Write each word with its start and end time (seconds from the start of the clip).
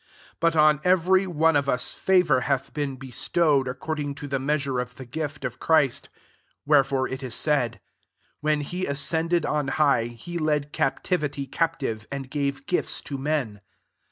7 0.29 0.35
But 0.39 0.55
on 0.55 0.81
every 0.83 1.27
one 1.27 1.55
of 1.55 1.67
U! 1.67 1.77
favour 1.77 2.39
hath 2.39 2.73
been 2.73 2.95
bestowed 2.95 3.67
ac 3.67 3.77
cording 3.79 4.15
to 4.15 4.27
the 4.27 4.39
measure 4.39 4.79
of 4.79 4.93
thi 4.93 5.05
j^ift 5.05 5.45
of 5.45 5.59
Christ. 5.59 6.09
8 6.13 6.19
Wherefore 6.65 7.07
i 7.07 7.11
is 7.13 7.35
saidj^" 7.35 7.77
When 8.41 8.61
lie 8.61 8.65
ascendec 8.89 9.45
on 9.47 9.67
high, 9.67 10.05
he 10.05 10.39
led 10.39 10.71
captivity 10.73 11.45
cap 11.45 11.77
tive, 11.77 12.07
{and] 12.11 12.31
gave 12.31 12.65
gifts 12.65 12.99
to 13.01 13.19
men. 13.19 13.61